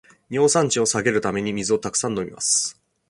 [0.31, 2.81] 尿酸値を下げるために水をたくさん飲みます